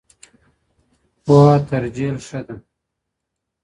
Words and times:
پوهه 1.23 1.57
تر 1.67 1.83
جهل 1.95 2.17
ښه 2.27 2.39
ده. 2.47 2.55